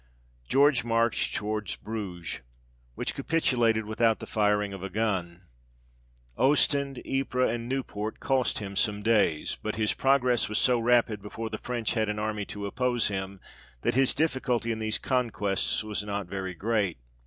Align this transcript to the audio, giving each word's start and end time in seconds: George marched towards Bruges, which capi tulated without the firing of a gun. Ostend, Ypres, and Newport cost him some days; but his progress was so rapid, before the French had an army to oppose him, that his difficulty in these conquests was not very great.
George 0.47 0.83
marched 0.83 1.35
towards 1.35 1.75
Bruges, 1.75 2.41
which 2.95 3.13
capi 3.13 3.39
tulated 3.39 3.83
without 3.85 4.17
the 4.17 4.25
firing 4.25 4.73
of 4.73 4.81
a 4.81 4.89
gun. 4.89 5.43
Ostend, 6.39 6.99
Ypres, 7.05 7.51
and 7.51 7.69
Newport 7.69 8.19
cost 8.19 8.57
him 8.57 8.75
some 8.75 9.03
days; 9.03 9.59
but 9.61 9.75
his 9.75 9.93
progress 9.93 10.49
was 10.49 10.57
so 10.57 10.79
rapid, 10.79 11.21
before 11.21 11.51
the 11.51 11.59
French 11.59 11.93
had 11.93 12.09
an 12.09 12.17
army 12.17 12.45
to 12.45 12.65
oppose 12.65 13.09
him, 13.09 13.39
that 13.83 13.93
his 13.93 14.15
difficulty 14.15 14.71
in 14.71 14.79
these 14.79 14.97
conquests 14.97 15.83
was 15.83 16.03
not 16.03 16.25
very 16.25 16.55
great. 16.55 16.97